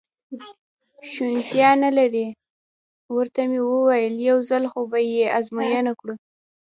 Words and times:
شونېتیا 1.11 1.69
نه 1.83 1.89
لري، 1.97 2.27
ورته 3.15 3.39
مې 3.49 3.59
وویل: 3.69 4.15
یو 4.29 4.37
ځل 4.49 4.63
خو 4.71 4.81
به 4.91 4.99
یې 5.13 5.25
ازموینه 5.39 5.93
کړو. 5.99 6.15